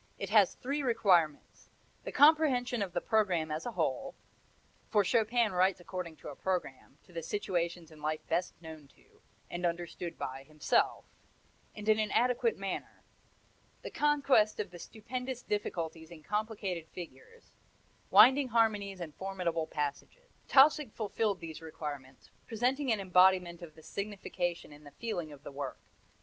[0.17, 1.69] It has three requirements:
[2.05, 4.15] The comprehension of the programme as a whole,
[4.89, 9.21] for Chopin writes according to a programme, to the situations in life best known to,
[9.51, 11.05] and understood by himself;
[11.75, 13.03] and in an adequate manner;
[13.83, 17.51] the conquest of the stupendous difficulties in complicated figures,
[18.09, 20.31] winding harmonies and formidable passages.
[20.49, 25.51] Tausig fulfilled these requirements, presenting an embodiment of the signification and the feeling of the
[25.51, 25.77] work.